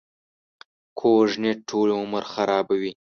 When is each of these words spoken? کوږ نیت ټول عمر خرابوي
کوږ 0.99 1.29
نیت 1.41 1.59
ټول 1.69 1.87
عمر 1.99 2.23
خرابوي 2.33 2.91